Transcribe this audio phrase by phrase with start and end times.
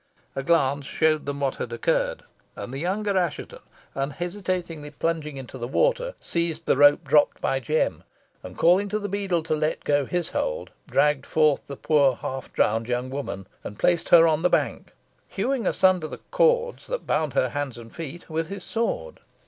[0.35, 2.23] A glance showed them what had occurred,
[2.55, 3.59] and the younger Assheton,
[3.93, 8.03] unhesitatingly plunging into the water, seized the rope dropped by Jem,
[8.41, 12.51] and calling to the beadle to let go his hold, dragged forth the poor half
[12.51, 14.91] drowned young woman, and placed her on the bank,
[15.27, 19.19] hewing asunder the cords that bound her hands and feet with his sword.